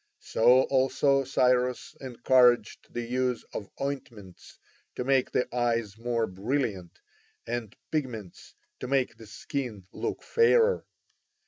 [0.23, 4.57] So also Cyrus encouraged the use of ointments
[4.95, 6.99] to make the eyes more brilliant
[7.45, 10.87] and pigments to make the skin look fairer.